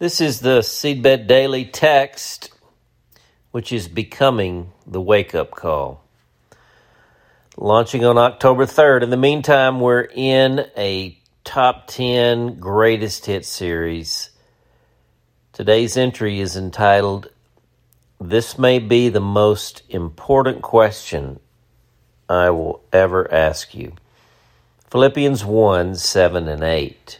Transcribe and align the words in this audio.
This 0.00 0.20
is 0.20 0.38
the 0.38 0.60
Seedbed 0.60 1.26
Daily 1.26 1.64
text, 1.64 2.50
which 3.50 3.72
is 3.72 3.88
becoming 3.88 4.70
the 4.86 5.00
wake 5.00 5.34
up 5.34 5.50
call. 5.50 6.04
Launching 7.56 8.04
on 8.04 8.16
October 8.16 8.64
3rd. 8.64 9.02
In 9.02 9.10
the 9.10 9.16
meantime, 9.16 9.80
we're 9.80 10.08
in 10.14 10.66
a 10.76 11.18
top 11.42 11.88
10 11.88 12.60
greatest 12.60 13.26
hit 13.26 13.44
series. 13.44 14.30
Today's 15.52 15.96
entry 15.96 16.38
is 16.38 16.56
entitled, 16.56 17.30
This 18.20 18.56
May 18.56 18.78
Be 18.78 19.08
the 19.08 19.18
Most 19.18 19.82
Important 19.88 20.62
Question 20.62 21.40
I 22.28 22.50
Will 22.50 22.84
Ever 22.92 23.28
Ask 23.34 23.74
You. 23.74 23.94
Philippians 24.90 25.44
1 25.44 25.96
7 25.96 26.46
and 26.46 26.62
8. 26.62 27.18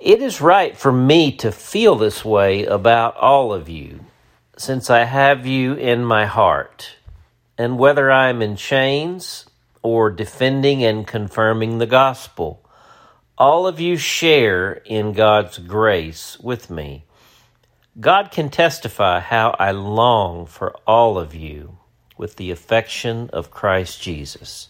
It 0.00 0.22
is 0.22 0.40
right 0.40 0.74
for 0.74 0.90
me 0.90 1.30
to 1.36 1.52
feel 1.52 1.94
this 1.94 2.24
way 2.24 2.64
about 2.64 3.18
all 3.18 3.52
of 3.52 3.68
you, 3.68 4.00
since 4.56 4.88
I 4.88 5.04
have 5.04 5.46
you 5.46 5.74
in 5.74 6.06
my 6.06 6.24
heart. 6.24 6.96
And 7.58 7.78
whether 7.78 8.10
I 8.10 8.30
am 8.30 8.40
in 8.40 8.56
chains 8.56 9.44
or 9.82 10.10
defending 10.10 10.82
and 10.82 11.06
confirming 11.06 11.76
the 11.76 11.86
gospel, 11.86 12.66
all 13.36 13.66
of 13.66 13.78
you 13.78 13.98
share 13.98 14.72
in 14.86 15.12
God's 15.12 15.58
grace 15.58 16.38
with 16.40 16.70
me. 16.70 17.04
God 18.00 18.30
can 18.30 18.48
testify 18.48 19.20
how 19.20 19.54
I 19.58 19.72
long 19.72 20.46
for 20.46 20.74
all 20.86 21.18
of 21.18 21.34
you 21.34 21.76
with 22.16 22.36
the 22.36 22.50
affection 22.50 23.28
of 23.34 23.50
Christ 23.50 24.00
Jesus. 24.00 24.68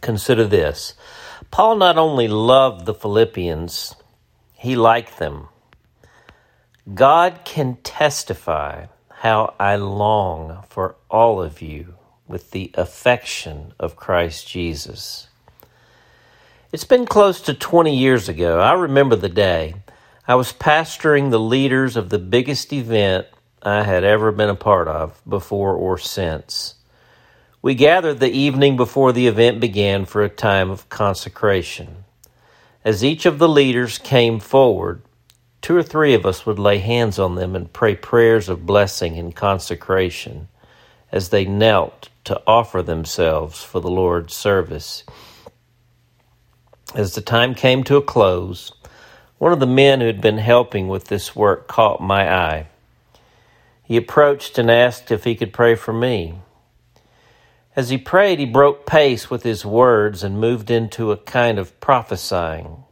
Consider 0.00 0.46
this. 0.46 0.94
Paul 1.50 1.76
not 1.76 1.98
only 1.98 2.28
loved 2.28 2.86
the 2.86 2.94
Philippians, 2.94 3.94
he 4.54 4.76
liked 4.76 5.18
them. 5.18 5.48
God 6.94 7.40
can 7.44 7.76
testify 7.82 8.86
how 9.10 9.54
I 9.58 9.76
long 9.76 10.64
for 10.68 10.96
all 11.10 11.42
of 11.42 11.62
you 11.62 11.94
with 12.26 12.50
the 12.50 12.70
affection 12.74 13.72
of 13.78 13.96
Christ 13.96 14.48
Jesus. 14.48 15.28
It's 16.72 16.84
been 16.84 17.06
close 17.06 17.40
to 17.42 17.54
20 17.54 17.94
years 17.94 18.28
ago. 18.28 18.58
I 18.58 18.72
remember 18.72 19.14
the 19.14 19.28
day. 19.28 19.74
I 20.26 20.36
was 20.36 20.52
pastoring 20.52 21.30
the 21.30 21.38
leaders 21.38 21.96
of 21.96 22.08
the 22.08 22.18
biggest 22.18 22.72
event 22.72 23.26
I 23.62 23.82
had 23.82 24.04
ever 24.04 24.32
been 24.32 24.48
a 24.48 24.54
part 24.54 24.88
of 24.88 25.20
before 25.28 25.74
or 25.74 25.98
since. 25.98 26.76
We 27.62 27.76
gathered 27.76 28.18
the 28.18 28.28
evening 28.28 28.76
before 28.76 29.12
the 29.12 29.28
event 29.28 29.60
began 29.60 30.04
for 30.04 30.24
a 30.24 30.28
time 30.28 30.68
of 30.68 30.88
consecration. 30.88 32.04
As 32.84 33.04
each 33.04 33.24
of 33.24 33.38
the 33.38 33.48
leaders 33.48 33.98
came 33.98 34.40
forward, 34.40 35.02
two 35.60 35.76
or 35.76 35.84
three 35.84 36.12
of 36.14 36.26
us 36.26 36.44
would 36.44 36.58
lay 36.58 36.78
hands 36.78 37.20
on 37.20 37.36
them 37.36 37.54
and 37.54 37.72
pray 37.72 37.94
prayers 37.94 38.48
of 38.48 38.66
blessing 38.66 39.16
and 39.16 39.32
consecration 39.32 40.48
as 41.12 41.28
they 41.28 41.44
knelt 41.44 42.08
to 42.24 42.42
offer 42.48 42.82
themselves 42.82 43.62
for 43.62 43.78
the 43.78 43.90
Lord's 43.90 44.34
service. 44.34 45.04
As 46.96 47.14
the 47.14 47.20
time 47.20 47.54
came 47.54 47.84
to 47.84 47.96
a 47.96 48.02
close, 48.02 48.72
one 49.38 49.52
of 49.52 49.60
the 49.60 49.66
men 49.66 50.00
who 50.00 50.06
had 50.06 50.20
been 50.20 50.38
helping 50.38 50.88
with 50.88 51.04
this 51.04 51.36
work 51.36 51.68
caught 51.68 52.02
my 52.02 52.28
eye. 52.28 52.66
He 53.84 53.96
approached 53.96 54.58
and 54.58 54.68
asked 54.68 55.12
if 55.12 55.22
he 55.22 55.36
could 55.36 55.52
pray 55.52 55.76
for 55.76 55.92
me. 55.92 56.40
As 57.74 57.88
he 57.88 57.96
prayed, 57.96 58.38
he 58.38 58.44
broke 58.44 58.84
pace 58.84 59.30
with 59.30 59.44
his 59.44 59.64
words 59.64 60.22
and 60.22 60.38
moved 60.38 60.70
into 60.70 61.10
a 61.10 61.16
kind 61.16 61.58
of 61.58 61.80
prophesying, 61.80 62.84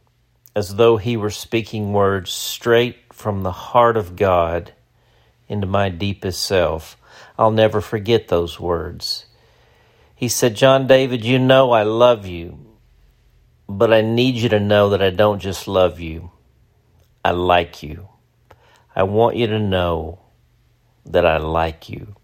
as 0.55 0.75
though 0.75 0.97
he 0.97 1.15
were 1.15 1.29
speaking 1.29 1.93
words 1.93 2.31
straight 2.31 2.97
from 3.13 3.43
the 3.43 3.51
heart 3.51 3.95
of 3.95 4.15
God 4.15 4.73
into 5.47 5.67
my 5.67 5.89
deepest 5.89 6.43
self. 6.43 6.97
I'll 7.37 7.51
never 7.51 7.79
forget 7.79 8.27
those 8.27 8.59
words. 8.59 9.27
He 10.15 10.27
said, 10.27 10.55
John 10.55 10.87
David, 10.87 11.23
you 11.23 11.37
know 11.37 11.71
I 11.71 11.83
love 11.83 12.25
you, 12.25 12.57
but 13.69 13.93
I 13.93 14.01
need 14.01 14.35
you 14.35 14.49
to 14.49 14.59
know 14.59 14.89
that 14.89 15.01
I 15.01 15.11
don't 15.11 15.39
just 15.39 15.67
love 15.67 15.99
you, 15.99 16.31
I 17.23 17.31
like 17.31 17.83
you. 17.83 18.07
I 18.95 19.03
want 19.03 19.35
you 19.35 19.45
to 19.47 19.59
know 19.59 20.19
that 21.05 21.25
I 21.25 21.37
like 21.37 21.87
you. 21.87 22.15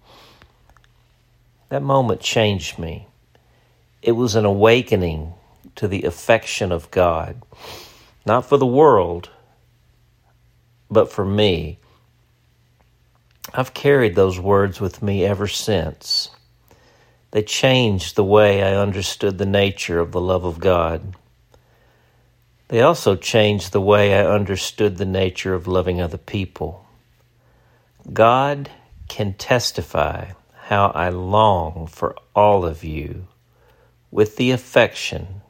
That 1.70 1.82
moment 1.82 2.22
changed 2.22 2.80
me. 2.80 3.08
It 4.02 4.14
was 4.14 4.36
an 4.36 4.46
awakening 4.46 5.34
to 5.76 5.88
the 5.88 6.04
affection 6.04 6.72
of 6.72 6.90
God, 6.92 7.42
not 8.26 8.46
for 8.46 8.58
the 8.58 8.66
world, 8.66 9.30
but 10.90 11.12
for 11.12 11.26
me. 11.26 11.80
I've 13.54 13.74
carried 13.74 14.16
those 14.16 14.40
words 14.40 14.80
with 14.80 15.02
me 15.02 15.26
ever 15.26 15.48
since. 15.48 16.30
They 17.32 17.44
changed 17.44 18.16
the 18.16 18.24
way 18.24 18.64
I 18.64 18.76
understood 18.76 19.38
the 19.38 19.46
nature 19.46 20.00
of 20.00 20.12
the 20.12 20.22
love 20.22 20.46
of 20.46 20.60
God. 20.60 21.16
They 22.70 22.82
also 22.82 23.16
changed 23.16 23.72
the 23.72 23.82
way 23.82 24.14
I 24.14 24.26
understood 24.26 24.98
the 24.98 25.06
nature 25.06 25.54
of 25.54 25.68
loving 25.68 26.02
other 26.02 26.18
people. 26.18 26.86
God 28.12 28.70
can 29.08 29.34
testify 29.34 30.32
how 30.68 30.92
I 30.94 31.08
long 31.08 31.88
for 31.88 32.14
all 32.36 32.66
of 32.66 32.84
you 32.84 33.26
with 34.12 34.36
the 34.36 34.52
affection 34.52 35.42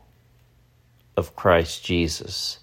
of 1.15 1.35
Christ 1.35 1.83
Jesus. 1.83 2.59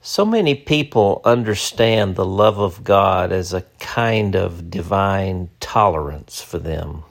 So 0.00 0.24
many 0.24 0.54
people 0.54 1.20
understand 1.24 2.14
the 2.14 2.24
love 2.24 2.58
of 2.58 2.84
God 2.84 3.32
as 3.32 3.52
a 3.52 3.64
kind 3.80 4.36
of 4.36 4.70
divine 4.70 5.50
tolerance 5.58 6.40
for 6.40 6.58
them. 6.58 7.02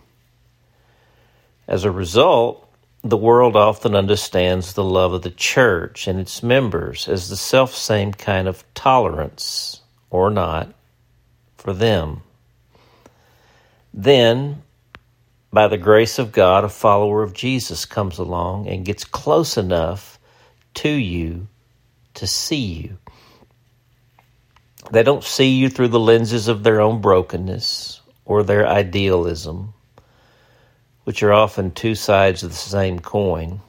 As 1.67 1.83
a 1.83 1.91
result, 1.91 2.65
the 3.03 3.17
world 3.17 3.57
often 3.57 3.95
understands 3.95 4.71
the 4.71 4.83
love 4.83 5.11
of 5.11 5.23
the 5.23 5.31
church 5.31 6.07
and 6.07 6.17
its 6.17 6.41
members 6.41 7.09
as 7.09 7.27
the 7.27 7.35
self 7.35 7.75
same 7.75 8.13
kind 8.13 8.47
of 8.47 8.63
tolerance, 8.75 9.81
or 10.09 10.29
not, 10.29 10.73
for 11.57 11.73
them. 11.73 12.21
Then, 13.93 14.63
by 15.51 15.67
the 15.67 15.77
grace 15.77 16.17
of 16.17 16.31
God, 16.31 16.63
a 16.63 16.69
follower 16.69 17.23
of 17.23 17.33
Jesus 17.33 17.85
comes 17.85 18.17
along 18.17 18.67
and 18.67 18.85
gets 18.85 19.03
close 19.03 19.57
enough 19.57 20.17
to 20.75 20.89
you 20.89 21.47
to 22.13 22.27
see 22.27 22.55
you. 22.55 22.97
They 24.91 25.03
don't 25.03 25.23
see 25.23 25.49
you 25.49 25.69
through 25.69 25.89
the 25.89 25.99
lenses 25.99 26.47
of 26.47 26.63
their 26.63 26.81
own 26.81 27.01
brokenness 27.01 28.01
or 28.25 28.43
their 28.43 28.67
idealism, 28.67 29.73
which 31.03 31.21
are 31.23 31.33
often 31.33 31.71
two 31.71 31.95
sides 31.95 32.43
of 32.43 32.51
the 32.51 32.55
same 32.55 32.99
coin. 32.99 33.61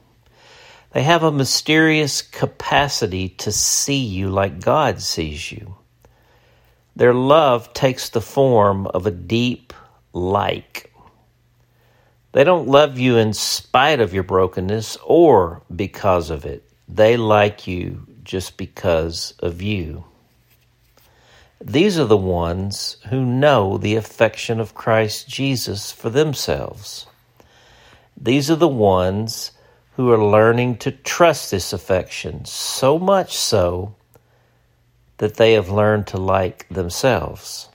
They 0.92 1.02
have 1.02 1.22
a 1.22 1.32
mysterious 1.32 2.22
capacity 2.22 3.30
to 3.30 3.50
see 3.50 4.04
you 4.04 4.28
like 4.28 4.60
God 4.60 5.00
sees 5.00 5.50
you. 5.50 5.76
Their 6.94 7.14
love 7.14 7.72
takes 7.72 8.10
the 8.10 8.20
form 8.20 8.86
of 8.88 9.06
a 9.06 9.10
deep, 9.10 9.72
like. 10.12 10.92
They 12.32 12.44
don't 12.44 12.68
love 12.68 12.98
you 12.98 13.18
in 13.18 13.34
spite 13.34 14.00
of 14.00 14.14
your 14.14 14.22
brokenness 14.22 14.96
or 15.04 15.62
because 15.74 16.30
of 16.30 16.44
it. 16.46 16.68
They 16.88 17.16
like 17.16 17.66
you 17.66 18.06
just 18.24 18.56
because 18.56 19.34
of 19.40 19.60
you. 19.60 20.04
These 21.60 21.98
are 21.98 22.06
the 22.06 22.16
ones 22.16 22.96
who 23.10 23.24
know 23.24 23.78
the 23.78 23.94
affection 23.94 24.58
of 24.58 24.74
Christ 24.74 25.28
Jesus 25.28 25.92
for 25.92 26.10
themselves. 26.10 27.06
These 28.20 28.50
are 28.50 28.56
the 28.56 28.68
ones 28.68 29.52
who 29.96 30.10
are 30.10 30.24
learning 30.24 30.78
to 30.78 30.90
trust 30.90 31.50
this 31.50 31.72
affection 31.72 32.44
so 32.44 32.98
much 32.98 33.36
so 33.36 33.94
that 35.18 35.34
they 35.34 35.52
have 35.52 35.68
learned 35.68 36.06
to 36.08 36.16
like 36.16 36.66
themselves. 36.68 37.68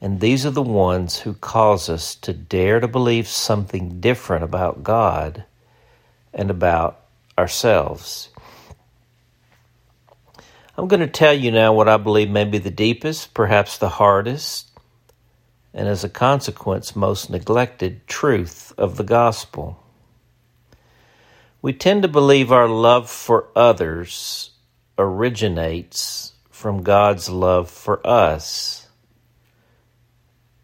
And 0.00 0.20
these 0.20 0.44
are 0.44 0.50
the 0.50 0.62
ones 0.62 1.20
who 1.20 1.34
cause 1.34 1.88
us 1.88 2.14
to 2.16 2.32
dare 2.32 2.80
to 2.80 2.88
believe 2.88 3.26
something 3.26 4.00
different 4.00 4.44
about 4.44 4.82
God 4.82 5.44
and 6.32 6.50
about 6.50 7.00
ourselves. 7.38 8.28
I'm 10.76 10.88
going 10.88 11.00
to 11.00 11.06
tell 11.06 11.32
you 11.32 11.52
now 11.52 11.72
what 11.72 11.88
I 11.88 11.96
believe 11.96 12.28
may 12.28 12.44
be 12.44 12.58
the 12.58 12.70
deepest, 12.70 13.32
perhaps 13.32 13.78
the 13.78 13.88
hardest, 13.88 14.70
and 15.72 15.88
as 15.88 16.04
a 16.04 16.08
consequence, 16.08 16.96
most 16.96 17.30
neglected 17.30 18.06
truth 18.06 18.72
of 18.76 18.96
the 18.96 19.04
gospel. 19.04 19.82
We 21.62 21.72
tend 21.72 22.02
to 22.02 22.08
believe 22.08 22.52
our 22.52 22.68
love 22.68 23.08
for 23.08 23.48
others 23.56 24.50
originates 24.98 26.32
from 26.50 26.82
God's 26.82 27.30
love 27.30 27.70
for 27.70 28.04
us. 28.06 28.83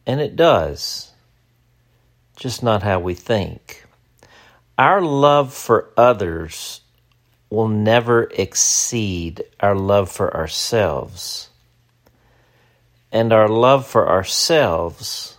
And 0.06 0.20
it 0.20 0.36
does, 0.36 1.12
just 2.36 2.62
not 2.62 2.82
how 2.82 3.00
we 3.00 3.14
think. 3.14 3.84
Our 4.78 5.00
love 5.02 5.52
for 5.52 5.90
others 5.96 6.80
will 7.50 7.68
never 7.68 8.24
exceed 8.34 9.44
our 9.58 9.74
love 9.74 10.10
for 10.10 10.34
ourselves. 10.34 11.50
And 13.12 13.32
our 13.32 13.48
love 13.48 13.86
for 13.86 14.08
ourselves 14.08 15.36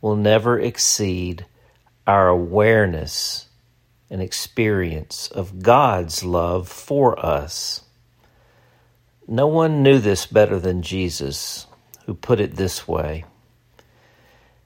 will 0.00 0.16
never 0.16 0.58
exceed 0.58 1.46
our 2.06 2.28
awareness 2.28 3.46
and 4.10 4.20
experience 4.20 5.28
of 5.28 5.62
God's 5.62 6.24
love 6.24 6.68
for 6.68 7.24
us. 7.24 7.82
No 9.26 9.46
one 9.46 9.82
knew 9.82 9.98
this 9.98 10.26
better 10.26 10.58
than 10.58 10.82
Jesus, 10.82 11.66
who 12.06 12.14
put 12.14 12.40
it 12.40 12.56
this 12.56 12.88
way. 12.88 13.24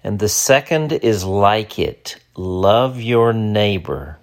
And 0.05 0.19
the 0.19 0.29
second 0.29 0.93
is 0.93 1.25
like 1.25 1.79
it 1.79 2.17
love 2.37 3.01
your 3.01 3.33
neighbor 3.33 4.19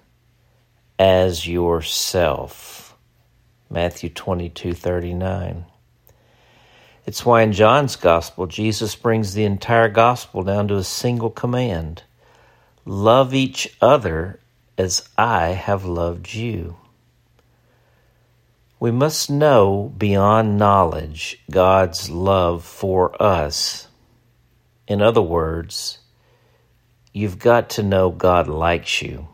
as 0.98 1.46
yourself. 1.46 2.96
Matthew 3.70 4.10
22 4.10 4.74
39. 4.74 5.64
It's 7.06 7.24
why 7.24 7.42
in 7.42 7.52
John's 7.52 7.96
Gospel, 7.96 8.46
Jesus 8.46 8.94
brings 8.94 9.32
the 9.32 9.44
entire 9.44 9.88
Gospel 9.88 10.42
down 10.42 10.68
to 10.68 10.76
a 10.76 10.84
single 10.84 11.30
command 11.30 12.02
love 12.84 13.34
each 13.34 13.76
other 13.80 14.40
as 14.76 15.08
I 15.16 15.48
have 15.48 15.84
loved 15.84 16.34
you. 16.34 16.76
We 18.78 18.90
must 18.90 19.30
know 19.30 19.92
beyond 19.96 20.56
knowledge 20.56 21.38
God's 21.50 22.10
love 22.10 22.64
for 22.64 23.20
us. 23.22 23.88
In 24.90 25.00
other 25.00 25.22
words, 25.22 26.00
you've 27.12 27.38
got 27.38 27.70
to 27.70 27.82
know 27.84 28.10
God 28.10 28.48
likes 28.48 29.00
you. 29.00 29.28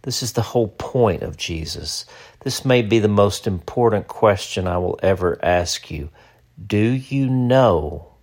This 0.00 0.22
is 0.22 0.32
the 0.32 0.40
whole 0.40 0.68
point 0.68 1.22
of 1.22 1.36
Jesus. 1.36 2.06
This 2.40 2.64
may 2.64 2.80
be 2.80 3.00
the 3.00 3.06
most 3.06 3.46
important 3.46 4.08
question 4.08 4.66
I 4.66 4.78
will 4.78 4.98
ever 5.02 5.38
ask 5.44 5.90
you. 5.90 6.08
Do 6.66 6.78
you 6.78 7.28
know 7.28 8.14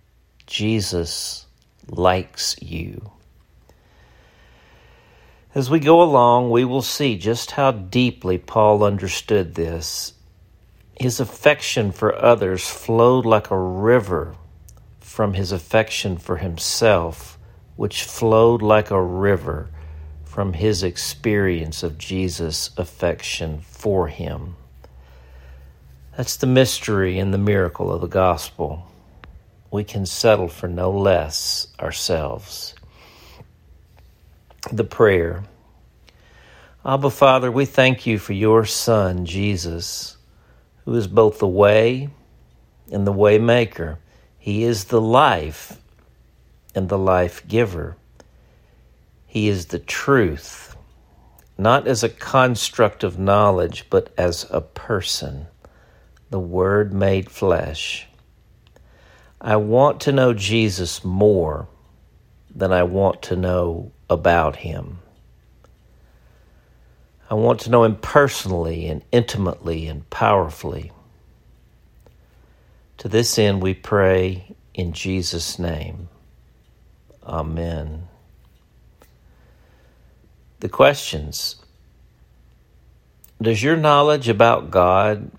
Jesus 0.44 1.46
likes 1.86 2.60
you? 2.60 3.12
As 5.54 5.70
we 5.70 5.78
go 5.78 6.02
along, 6.02 6.50
we 6.50 6.64
will 6.64 6.82
see 6.82 7.16
just 7.16 7.52
how 7.52 7.70
deeply 7.70 8.38
Paul 8.38 8.82
understood 8.82 9.54
this. 9.54 10.14
His 10.98 11.20
affection 11.20 11.92
for 11.92 12.12
others 12.20 12.68
flowed 12.68 13.24
like 13.24 13.52
a 13.52 13.56
river 13.56 14.34
from 15.18 15.34
his 15.34 15.50
affection 15.50 16.16
for 16.16 16.36
himself, 16.36 17.40
which 17.74 18.04
flowed 18.04 18.62
like 18.62 18.92
a 18.92 19.02
river 19.02 19.68
from 20.22 20.52
his 20.52 20.84
experience 20.84 21.82
of 21.82 21.98
Jesus' 21.98 22.70
affection 22.76 23.60
for 23.62 24.06
him. 24.06 24.54
That's 26.16 26.36
the 26.36 26.46
mystery 26.46 27.18
and 27.18 27.34
the 27.34 27.38
miracle 27.52 27.92
of 27.92 28.00
the 28.00 28.06
gospel. 28.06 28.86
We 29.72 29.82
can 29.82 30.06
settle 30.06 30.46
for 30.46 30.68
no 30.68 30.92
less 30.92 31.66
ourselves 31.80 32.76
the 34.70 34.84
prayer. 34.84 35.42
Abba, 36.86 37.10
Father, 37.10 37.50
we 37.50 37.64
thank 37.64 38.06
you 38.06 38.20
for 38.20 38.34
your 38.34 38.64
Son, 38.64 39.26
Jesus, 39.26 40.16
who 40.84 40.94
is 40.94 41.08
both 41.08 41.40
the 41.40 41.48
way 41.48 42.08
and 42.92 43.04
the 43.04 43.10
way 43.10 43.40
maker. 43.40 43.98
He 44.48 44.64
is 44.64 44.84
the 44.84 44.98
life 44.98 45.78
and 46.74 46.88
the 46.88 46.96
life 46.96 47.46
giver. 47.46 47.98
He 49.26 49.46
is 49.46 49.66
the 49.66 49.78
truth, 49.78 50.74
not 51.58 51.86
as 51.86 52.02
a 52.02 52.08
construct 52.08 53.04
of 53.04 53.18
knowledge, 53.18 53.84
but 53.90 54.10
as 54.16 54.46
a 54.50 54.62
person, 54.62 55.48
the 56.30 56.38
Word 56.38 56.94
made 56.94 57.30
flesh. 57.30 58.08
I 59.38 59.56
want 59.56 60.00
to 60.00 60.12
know 60.12 60.32
Jesus 60.32 61.04
more 61.04 61.68
than 62.48 62.72
I 62.72 62.84
want 62.84 63.20
to 63.24 63.36
know 63.36 63.92
about 64.08 64.56
him. 64.56 65.00
I 67.28 67.34
want 67.34 67.60
to 67.60 67.70
know 67.70 67.84
him 67.84 67.96
personally 67.96 68.86
and 68.86 69.02
intimately 69.12 69.88
and 69.88 70.08
powerfully. 70.08 70.90
To 72.98 73.08
this 73.08 73.38
end, 73.38 73.62
we 73.62 73.74
pray 73.74 74.56
in 74.74 74.92
Jesus' 74.92 75.58
name. 75.58 76.08
Amen. 77.24 78.08
The 80.60 80.68
questions 80.68 81.56
Does 83.40 83.62
your 83.62 83.76
knowledge 83.76 84.28
about 84.28 84.72
God 84.72 85.30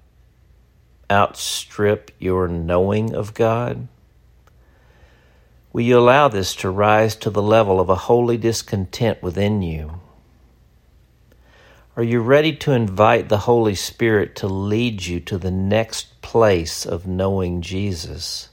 outstrip 1.11 2.11
your 2.17 2.47
knowing 2.47 3.13
of 3.13 3.33
God? 3.33 3.87
Will 5.73 5.81
you 5.81 5.99
allow 5.99 6.29
this 6.29 6.55
to 6.55 6.69
rise 6.69 7.15
to 7.17 7.29
the 7.29 7.41
level 7.41 7.79
of 7.79 7.89
a 7.89 7.95
holy 7.95 8.37
discontent 8.37 9.21
within 9.21 9.61
you? 9.61 9.99
Are 11.97 12.03
you 12.03 12.21
ready 12.21 12.55
to 12.57 12.71
invite 12.71 13.29
the 13.29 13.39
Holy 13.39 13.75
Spirit 13.75 14.35
to 14.37 14.47
lead 14.47 15.05
you 15.05 15.19
to 15.21 15.37
the 15.37 15.51
next 15.51 16.21
place 16.21 16.85
of 16.85 17.07
knowing 17.07 17.61
Jesus? 17.61 18.49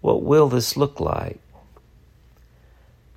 What 0.00 0.22
will 0.22 0.48
this 0.48 0.76
look 0.76 1.00
like? 1.00 1.38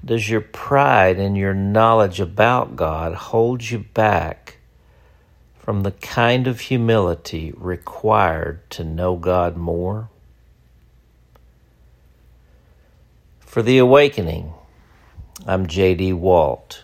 Does 0.03 0.29
your 0.29 0.41
pride 0.41 1.17
and 1.17 1.37
your 1.37 1.53
knowledge 1.53 2.19
about 2.19 2.75
God 2.75 3.15
hold 3.15 3.69
you 3.69 3.79
back 3.79 4.57
from 5.57 5.83
the 5.83 5.91
kind 5.91 6.45
of 6.45 6.59
humility 6.59 7.53
required 7.55 8.69
to 8.71 8.83
know 8.83 9.15
God 9.15 9.55
more? 9.55 10.09
For 13.39 13.61
the 13.61 13.77
Awakening, 13.77 14.53
I'm 15.47 15.65
J.D. 15.65 16.13
Walt. 16.13 16.83